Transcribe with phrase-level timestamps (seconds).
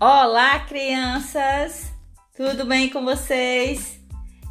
[0.00, 1.92] Olá, crianças!
[2.36, 3.98] Tudo bem com vocês?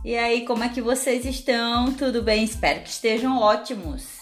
[0.04, 1.94] E aí, como é que vocês estão?
[1.94, 2.44] Tudo bem?
[2.44, 4.20] Espero que estejam ótimos.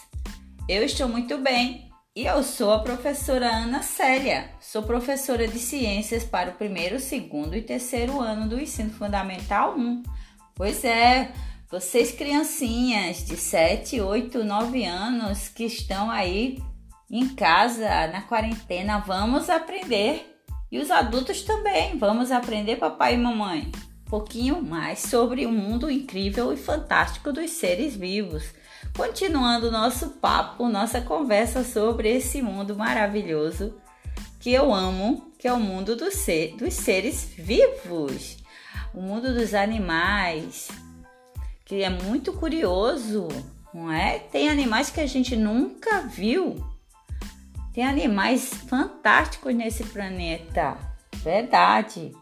[0.70, 4.52] Eu estou muito bem e eu sou a professora Ana Célia.
[4.62, 10.04] Sou professora de ciências para o primeiro, segundo e terceiro ano do ensino fundamental 1.
[10.54, 11.32] Pois é,
[11.72, 16.62] vocês criancinhas de 7, 8, 9 anos que estão aí
[17.10, 20.35] em casa na quarentena, vamos aprender
[20.72, 21.98] e os adultos também.
[21.98, 23.72] Vamos aprender, papai e mamãe,
[24.06, 28.44] um pouquinho mais sobre o mundo incrível e fantástico dos seres vivos.
[28.96, 33.76] Continuando nosso papo, nossa conversa sobre esse mundo maravilhoso
[34.40, 38.38] que eu amo, que é o mundo do ser, dos seres vivos,
[38.94, 40.70] o mundo dos animais,
[41.66, 43.28] que é muito curioso,
[43.74, 44.20] não é?
[44.20, 46.64] Tem animais que a gente nunca viu
[47.76, 50.78] tem animais fantásticos nesse planeta,
[51.18, 52.14] verdade.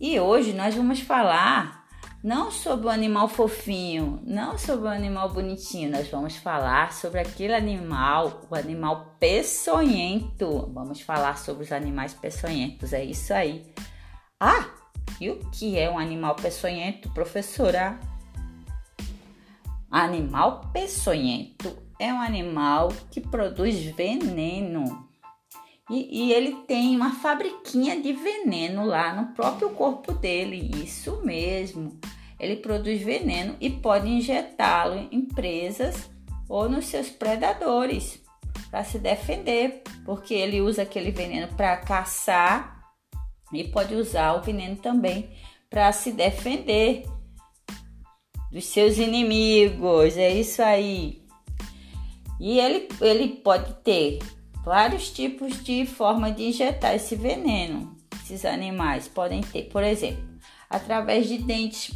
[0.00, 1.86] E hoje nós vamos falar
[2.24, 7.54] não sobre o animal fofinho, não sobre o animal bonitinho, nós vamos falar sobre aquele
[7.54, 10.68] animal, o animal peçonhento.
[10.74, 13.64] Vamos falar sobre os animais peçonhentos, é isso aí.
[14.40, 14.66] Ah,
[15.20, 17.96] e o que é um animal peçonhento, professora?
[19.88, 25.08] Animal peçonhento é um animal que produz veneno.
[25.90, 30.70] E, e, ele tem uma fabriquinha de veneno lá no próprio corpo dele.
[30.82, 31.98] Isso mesmo.
[32.40, 36.10] Ele produz veneno e pode injetá-lo em presas
[36.48, 38.22] ou nos seus predadores
[38.70, 42.82] para se defender, porque ele usa aquele veneno para caçar
[43.52, 45.30] e pode usar o veneno também
[45.70, 47.04] para se defender
[48.50, 50.16] dos seus inimigos.
[50.16, 51.23] É isso aí.
[52.40, 54.18] E ele, ele pode ter
[54.64, 57.96] vários tipos de forma de injetar esse veneno.
[58.22, 60.24] Esses animais podem ter, por exemplo,
[60.68, 61.94] através de dentes.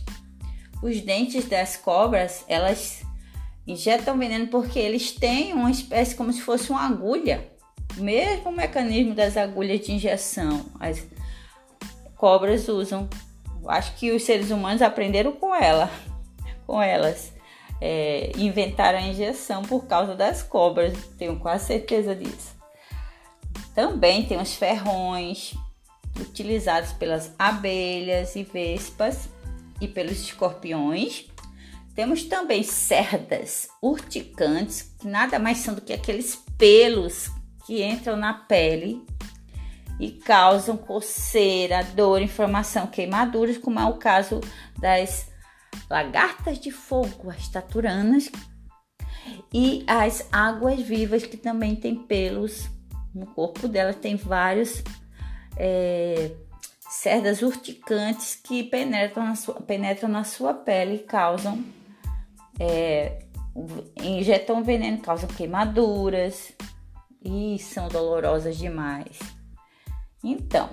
[0.83, 3.03] Os dentes das cobras, elas
[3.67, 7.51] injetam veneno porque eles têm uma espécie como se fosse uma agulha.
[7.97, 10.67] Mesmo mecanismo das agulhas de injeção.
[10.79, 11.05] As
[12.17, 13.09] cobras usam.
[13.67, 15.91] Acho que os seres humanos aprenderam com ela,
[16.67, 17.33] com elas
[17.81, 22.57] é, inventaram a injeção por causa das cobras, tenho quase certeza disso.
[23.75, 25.55] Também tem os ferrões
[26.19, 29.29] utilizados pelas abelhas e vespas
[29.81, 31.27] e pelos escorpiões.
[31.95, 37.31] Temos também cerdas urticantes, que nada mais são do que aqueles pelos
[37.67, 39.05] que entram na pele
[40.01, 44.41] e causam coceira, dor, inflamação, queimaduras, como é o caso
[44.79, 45.28] das
[45.89, 48.31] lagartas de fogo, as taturanas
[49.53, 52.69] e as águas vivas que também tem pelos
[53.15, 54.83] no corpo dela tem vários
[55.57, 56.31] é,
[56.89, 61.65] cerdas urticantes que penetram na sua, penetram na sua pele e causam
[62.61, 63.25] é,
[64.03, 66.53] injetam veneno, causam queimaduras
[67.23, 69.19] e são dolorosas demais.
[70.23, 70.71] Então,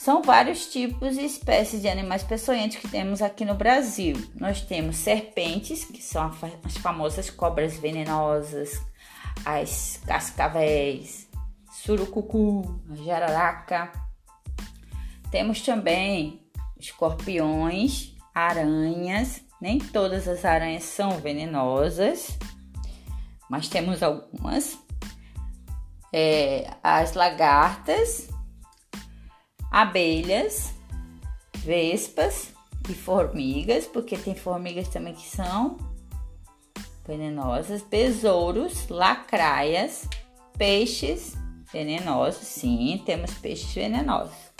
[0.00, 4.16] são vários tipos e espécies de animais peçonhentos que temos aqui no Brasil.
[4.34, 6.32] Nós temos serpentes, que são
[6.64, 8.80] as famosas cobras venenosas,
[9.44, 11.28] as cascavéis,
[11.70, 13.92] surucucu, jararaca.
[15.30, 16.46] Temos também
[16.78, 19.42] escorpiões, aranhas.
[19.60, 22.38] Nem todas as aranhas são venenosas,
[23.50, 24.78] mas temos algumas.
[26.10, 28.30] É, as lagartas,
[29.70, 30.74] abelhas,
[31.58, 32.52] vespas
[32.88, 35.76] e formigas, porque tem formigas também que são
[37.06, 40.08] venenosas, besouros, lacraias,
[40.56, 41.36] peixes
[41.72, 44.50] venenosos, sim, temos peixes venenosos.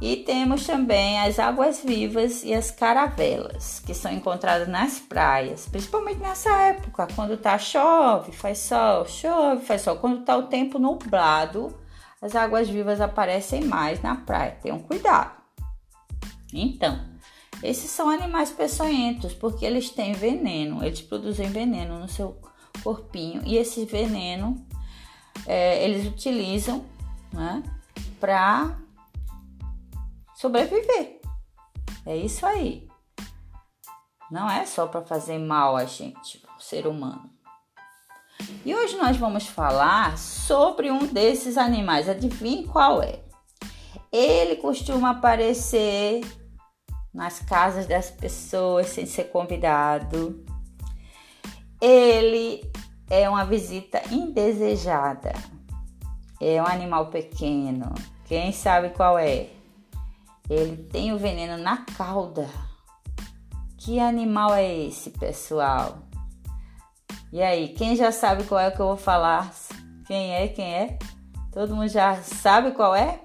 [0.00, 6.50] E temos também as águas-vivas e as caravelas, que são encontradas nas praias, principalmente nessa
[6.68, 11.76] época, quando tá chove, faz sol, chove, faz sol, quando tá o tempo nublado,
[12.20, 14.58] as águas vivas aparecem mais na praia.
[14.62, 15.32] Tenham cuidado.
[16.52, 16.98] Então,
[17.62, 22.40] esses são animais peçonhentos porque eles têm veneno, eles produzem veneno no seu
[22.82, 24.66] corpinho e esse veneno
[25.46, 26.84] é, eles utilizam
[27.32, 27.62] né,
[28.20, 28.78] para
[30.34, 31.20] sobreviver.
[32.06, 32.88] É isso aí.
[34.30, 37.30] Não é só para fazer mal a gente, o ser humano.
[38.64, 42.08] E hoje nós vamos falar sobre um desses animais.
[42.08, 43.20] Adivinhe qual é?
[44.12, 46.20] Ele costuma aparecer
[47.12, 50.44] nas casas das pessoas sem ser convidado.
[51.80, 52.62] Ele
[53.08, 55.32] é uma visita indesejada.
[56.40, 57.92] É um animal pequeno
[58.26, 59.48] Quem sabe qual é?
[60.48, 62.48] Ele tem o veneno na cauda.
[63.76, 66.07] Que animal é esse, pessoal?
[67.32, 69.52] E aí, quem já sabe qual é que eu vou falar?
[70.06, 70.48] Quem é?
[70.48, 70.98] Quem é?
[71.52, 73.20] Todo mundo já sabe qual é?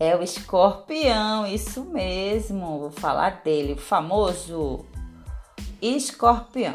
[0.00, 2.78] É o escorpião, isso mesmo.
[2.78, 4.86] Vou falar dele, o famoso
[5.82, 6.74] escorpião.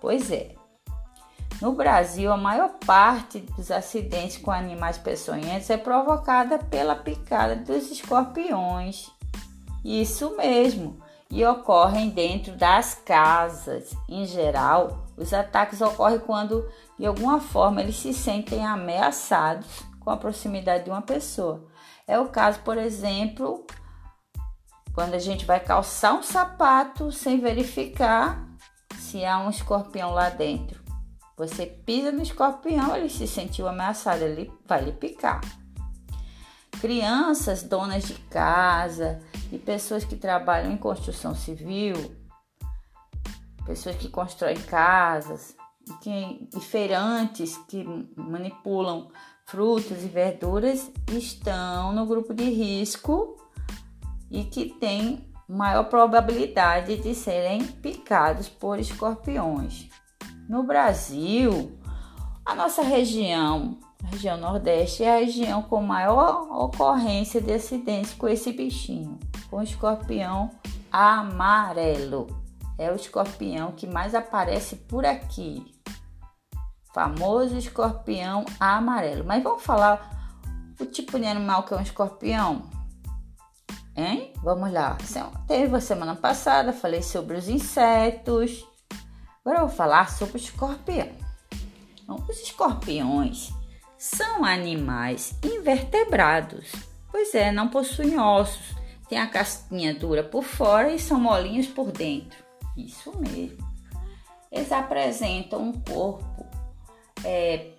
[0.00, 0.54] Pois é.
[1.62, 7.90] No Brasil, a maior parte dos acidentes com animais peçonhentos é provocada pela picada dos
[7.90, 9.08] escorpiões.
[9.84, 11.03] Isso mesmo.
[11.34, 13.92] E ocorrem dentro das casas.
[14.08, 16.64] Em geral, os ataques ocorrem quando,
[16.96, 19.66] de alguma forma, eles se sentem ameaçados
[19.98, 21.66] com a proximidade de uma pessoa.
[22.06, 23.66] É o caso, por exemplo,
[24.94, 28.46] quando a gente vai calçar um sapato sem verificar
[28.96, 30.80] se há um escorpião lá dentro.
[31.36, 35.40] Você pisa no escorpião, ele se sentiu ameaçado, ele vai lhe picar.
[36.80, 39.20] Crianças, donas de casa
[39.58, 41.94] pessoas que trabalham em construção civil,
[43.64, 45.56] pessoas que constroem casas
[46.00, 47.84] que, e feirantes que
[48.16, 49.10] manipulam
[49.46, 53.36] frutas e verduras estão no grupo de risco
[54.30, 59.88] e que têm maior probabilidade de serem picados por escorpiões.
[60.48, 61.78] No Brasil,
[62.44, 68.26] a nossa região, a região Nordeste, é a região com maior ocorrência de acidentes com
[68.28, 69.18] esse bichinho,
[69.54, 70.50] com escorpião
[70.90, 72.26] amarelo.
[72.76, 75.72] É o escorpião que mais aparece por aqui.
[76.92, 79.22] Famoso escorpião amarelo.
[79.24, 80.42] Mas vamos falar
[80.80, 82.68] o tipo de animal que é um escorpião?
[83.94, 84.32] Hein?
[84.42, 84.98] Vamos lá.
[85.46, 88.66] Teve a semana passada, falei sobre os insetos.
[89.44, 91.12] Agora eu vou falar sobre o escorpião.
[92.02, 93.52] Então, os escorpiões
[93.96, 96.72] são animais invertebrados,
[97.08, 98.74] pois é, não possuem ossos,
[99.08, 102.42] têm a casquinha dura por fora e são molinhos por dentro.
[102.76, 103.64] Isso mesmo.
[104.50, 106.46] Eles apresentam um corpo
[107.24, 107.72] é,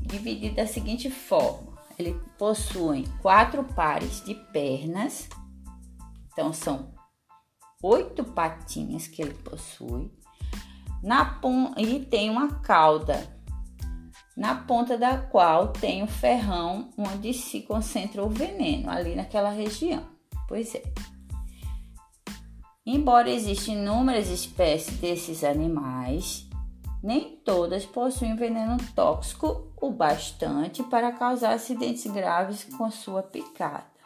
[0.00, 5.28] dividido da seguinte forma: eles possuem quatro pares de pernas,
[6.32, 6.94] então são
[7.82, 10.10] oito patinhas que ele possui
[11.02, 11.40] na
[11.76, 13.32] e tem uma cauda,
[14.36, 20.15] na ponta da qual tem o ferrão onde se concentra o veneno, ali naquela região.
[20.48, 20.82] Pois é.
[22.84, 26.46] Embora existam inúmeras espécies desses animais,
[27.02, 33.96] nem todas possuem veneno tóxico o bastante para causar acidentes graves com sua picada.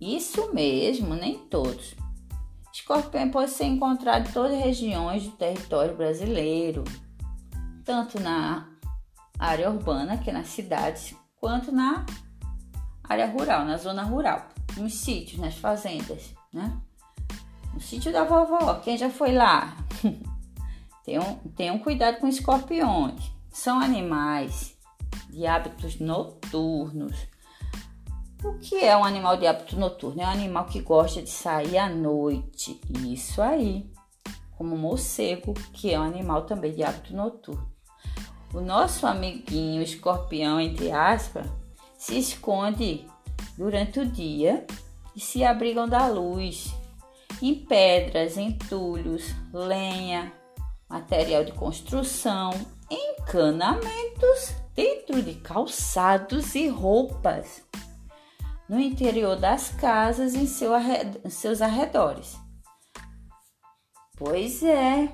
[0.00, 1.94] Isso mesmo, nem todos.
[2.72, 6.84] Escorpião pode ser encontrado em todas as regiões do território brasileiro,
[7.84, 8.68] tanto na
[9.38, 12.06] área urbana, que é nas cidades, quanto na
[13.08, 16.76] área rural, na zona rural, nos sítios, nas fazendas, né?
[17.72, 19.76] No sítio da vovó, quem já foi lá?
[21.04, 23.30] tenham, tenham cuidado com escorpiões.
[23.50, 24.76] São animais
[25.30, 27.28] de hábitos noturnos
[28.44, 30.22] o que é um animal de hábito noturno?
[30.22, 32.80] É um animal que gosta de sair à noite.
[33.04, 33.90] Isso aí.
[34.56, 37.68] Como o morcego, que é um animal também de hábito noturno.
[38.54, 41.46] O nosso amiguinho escorpião, entre aspas,
[41.98, 43.06] se esconde
[43.58, 44.64] durante o dia
[45.14, 46.72] e se abrigam da luz
[47.42, 50.32] em pedras, entulhos, lenha,
[50.88, 52.50] material de construção,
[52.90, 57.62] encanamentos, dentro de calçados e roupas
[58.68, 62.38] no interior das casas em seu arred seus arredores.
[64.16, 65.08] Pois é.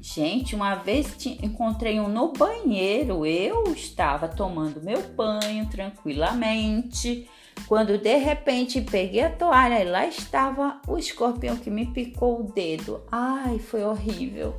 [0.00, 3.26] Gente, uma vez encontrei um no banheiro.
[3.26, 7.28] Eu estava tomando meu banho tranquilamente.
[7.66, 12.52] Quando de repente peguei a toalha e lá estava o escorpião que me picou o
[12.52, 13.02] dedo.
[13.10, 14.58] Ai, foi horrível.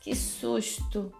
[0.00, 1.12] Que susto.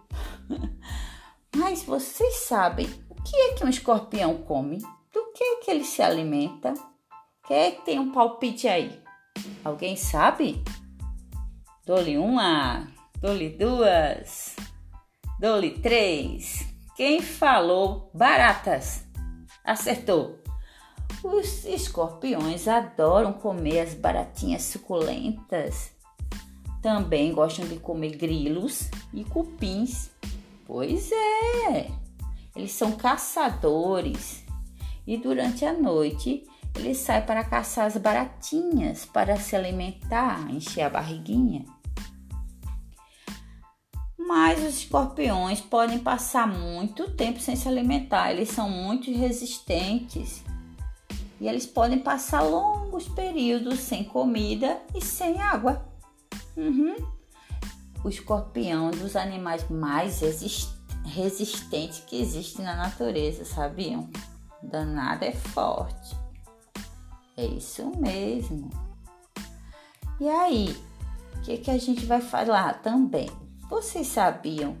[1.55, 4.77] Mas vocês sabem o que é que um escorpião come?
[5.11, 6.73] Do que que ele se alimenta?
[7.47, 9.01] Quem é que tem um palpite aí?
[9.63, 10.63] Alguém sabe?
[11.85, 12.87] Dou-lhe uma,
[13.21, 14.55] dou-lhe duas,
[15.39, 16.65] dou-lhe três.
[16.95, 19.05] Quem falou baratas?
[19.63, 20.39] Acertou.
[21.23, 25.91] Os escorpiões adoram comer as baratinhas suculentas.
[26.81, 30.09] Também gostam de comer grilos e cupins.
[30.65, 31.89] Pois é,
[32.55, 34.45] eles são caçadores
[35.05, 36.43] e durante a noite
[36.75, 41.65] ele sai para caçar as baratinhas para se alimentar, encher a barriguinha.
[44.29, 50.43] Mas os escorpiões podem passar muito tempo sem se alimentar, eles são muito resistentes
[51.41, 55.83] e eles podem passar longos períodos sem comida e sem água.
[56.55, 56.95] Uhum.
[58.03, 60.21] O escorpião é um dos animais mais
[61.05, 64.11] resistentes que existem na natureza, sabiam?
[64.61, 66.15] Danado é forte.
[67.35, 68.69] É isso mesmo.
[70.19, 70.77] E aí,
[71.35, 73.48] o que, que a gente vai falar também?
[73.69, 74.77] Vocês sabiam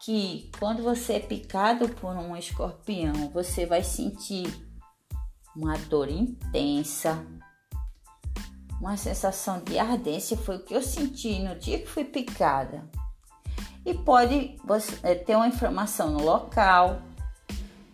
[0.00, 4.52] que quando você é picado por um escorpião, você vai sentir
[5.56, 7.24] uma dor intensa,
[8.80, 10.36] uma sensação de ardência.
[10.36, 12.84] Foi o que eu senti no dia que fui picada.
[13.86, 14.56] E pode
[15.02, 17.02] é, ter uma inflamação no local,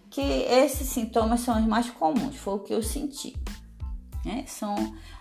[0.08, 3.36] que esses sintomas são os mais comuns, foi o que eu senti.
[4.24, 4.44] Né?
[4.46, 4.74] São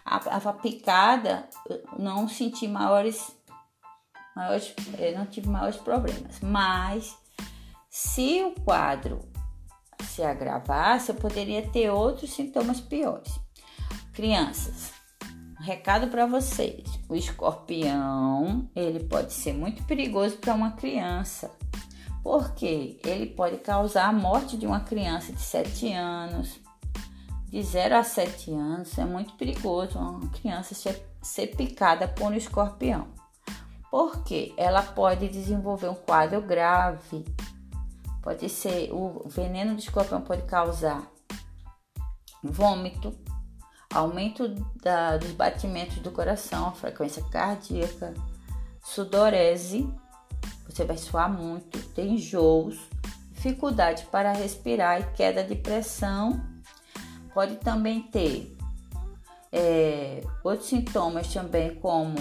[0.05, 1.47] a, a picada,
[1.97, 3.31] não senti maiores,
[4.39, 7.17] maiores, eh, não tive maiores problemas, mas
[7.89, 9.19] se o quadro
[10.05, 13.37] se agravasse, eu poderia ter outros sintomas piores.
[14.13, 14.93] Crianças,
[15.59, 21.51] um recado para vocês: o escorpião ele pode ser muito perigoso para uma criança,
[22.23, 26.61] porque ele pode causar a morte de uma criança de 7 anos,
[27.49, 32.35] de 0 a 7 anos, é muito perigoso uma criança ser, ser picada por um
[32.35, 33.18] escorpião.
[33.89, 37.25] Porque ela pode desenvolver um quadro grave.
[38.21, 41.09] Pode ser o veneno do escorpião pode causar
[42.43, 43.13] vômito,
[43.93, 44.47] aumento
[44.81, 48.13] da, dos batimentos do coração, frequência cardíaca,
[48.83, 49.91] sudorese,
[50.67, 52.79] você vai suar muito, ter enjoos,
[53.31, 56.39] dificuldade para respirar e queda de pressão
[57.33, 58.57] Pode também ter
[59.51, 62.15] é, outros sintomas também como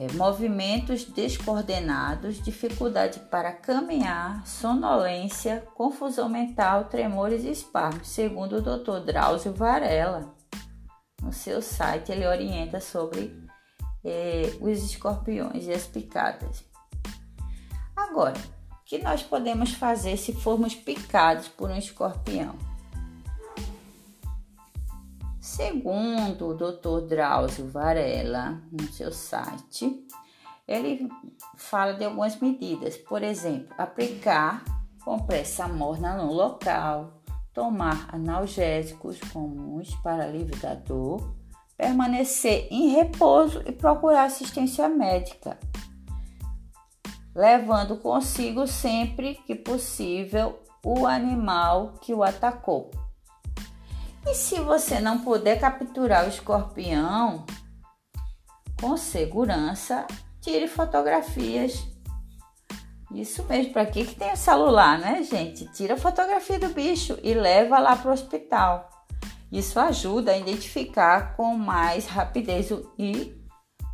[0.00, 9.04] é, movimentos descoordenados, dificuldade para caminhar, sonolência, confusão mental, tremores e espasmos, segundo o Dr.
[9.04, 10.34] Drauzio Varela.
[11.20, 13.46] No seu site ele orienta sobre
[14.02, 16.64] é, os escorpiões e as picadas.
[17.94, 18.40] Agora,
[18.86, 22.69] que nós podemos fazer se formos picados por um escorpião?
[25.56, 27.08] Segundo o Dr.
[27.08, 30.06] Drauzio Varela, no seu site,
[30.66, 31.08] ele
[31.56, 34.62] fala de algumas medidas, por exemplo, aplicar
[35.04, 37.20] compressa morna no local,
[37.52, 41.34] tomar analgésicos comuns para alívio da dor,
[41.76, 45.58] permanecer em repouso e procurar assistência médica
[47.34, 52.90] levando consigo sempre que possível o animal que o atacou.
[54.26, 57.46] E se você não puder capturar o escorpião,
[58.80, 60.06] com segurança,
[60.40, 61.86] tire fotografias.
[63.12, 65.66] Isso mesmo, para que, tem o celular, né, gente?
[65.72, 68.88] Tira a fotografia do bicho e leva lá para o hospital.
[69.50, 73.36] Isso ajuda a identificar com mais rapidez e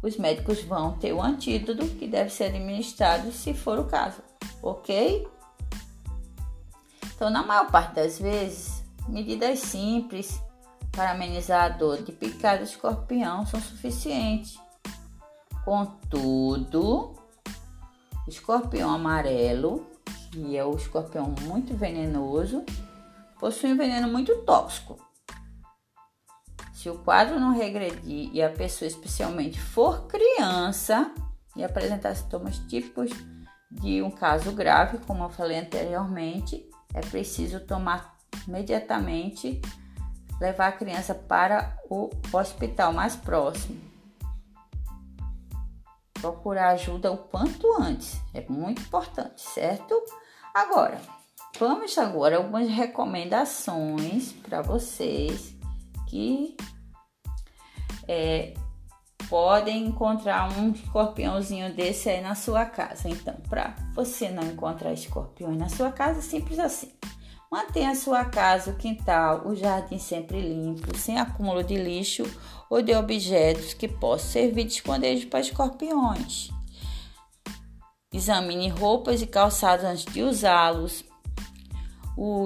[0.03, 4.23] os médicos vão ter o antídoto que deve ser administrado se for o caso,
[4.63, 5.27] ok?
[7.15, 8.76] Então, na maior parte das vezes,
[9.09, 10.43] medidas simples
[10.93, 14.59] para amenizar a dor de picada de escorpião são suficientes.
[15.65, 17.15] Contudo,
[18.27, 19.87] o escorpião amarelo,
[20.31, 22.65] que é o escorpião muito venenoso,
[23.39, 24.99] possui um veneno muito tóxico
[26.87, 31.11] se o quadro não regredir e a pessoa especialmente for criança
[31.57, 33.11] e apresentar sintomas típicos
[33.69, 38.16] de um caso grave, como eu falei anteriormente, é preciso tomar
[38.47, 39.61] imediatamente
[40.41, 43.81] levar a criança para o hospital mais próximo.
[46.21, 49.95] Procurar ajuda o quanto antes, é muito importante, certo?
[50.55, 51.01] Agora,
[51.59, 55.55] vamos agora algumas recomendações para vocês
[56.09, 56.57] que
[58.09, 58.55] é,
[59.29, 63.09] podem encontrar um escorpiãozinho desse aí na sua casa.
[63.09, 66.93] Então, para você não encontrar escorpiões na sua casa, simples assim.
[67.51, 72.25] Mantenha sua casa, o quintal, o jardim sempre limpo, sem acúmulo de lixo
[72.69, 76.51] ou de objetos que possam servir de esconderijo para escorpiões.
[78.13, 81.05] Examine roupas e calçados antes de usá-los.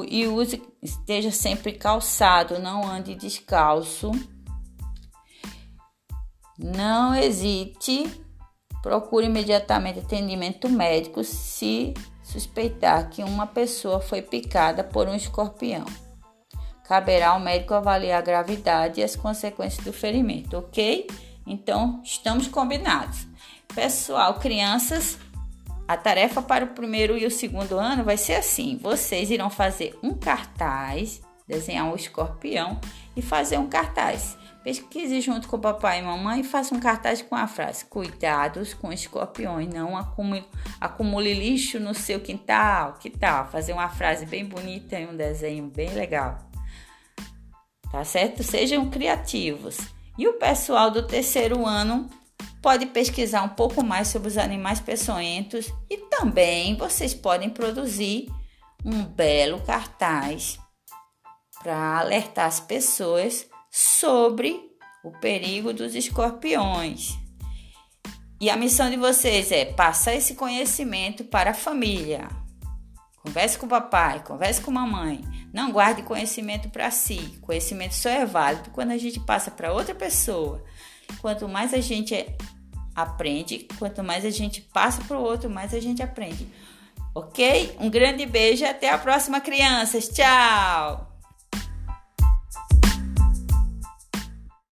[0.09, 4.11] e use, esteja sempre calçado, não ande descalço.
[6.59, 8.05] Não hesite,
[8.83, 11.95] procure imediatamente atendimento médico se
[12.31, 15.85] suspeitar que uma pessoa foi picada por um escorpião.
[16.85, 21.07] Caberá ao médico avaliar a gravidade e as consequências do ferimento, ok?
[21.47, 23.27] Então, estamos combinados.
[23.75, 25.19] Pessoal, crianças,
[25.87, 29.99] a tarefa para o primeiro e o segundo ano vai ser assim: vocês irão fazer
[30.03, 32.81] um cartaz, desenhar um escorpião
[33.17, 34.37] e fazer um cartaz.
[34.63, 38.75] Pesquise junto com o papai e mamãe e faça um cartaz com a frase: Cuidados
[38.75, 40.45] com escorpiões, não acumule,
[40.79, 42.95] acumule lixo no seu quintal.
[43.01, 43.51] Que tal?
[43.51, 46.39] Fazer uma frase bem bonita e um desenho bem legal.
[47.91, 48.43] Tá certo?
[48.43, 49.79] Sejam criativos.
[50.19, 52.11] E o pessoal do terceiro ano
[52.61, 58.29] pode pesquisar um pouco mais sobre os animais peçonhentos e também vocês podem produzir
[58.85, 60.59] um belo cartaz
[61.63, 64.61] para alertar as pessoas sobre
[65.05, 67.19] o perigo dos escorpiões.
[68.41, 72.29] E a missão de vocês é passar esse conhecimento para a família.
[73.23, 75.21] Converse com o papai, converse com a mamãe.
[75.53, 77.39] Não guarde conhecimento para si.
[77.43, 80.65] Conhecimento só é válido quando a gente passa para outra pessoa.
[81.21, 82.15] Quanto mais a gente
[82.95, 86.49] aprende, quanto mais a gente passa para o outro, mais a gente aprende.
[87.15, 87.77] Ok?
[87.79, 90.09] Um grande beijo e até a próxima, crianças.
[90.09, 91.10] Tchau!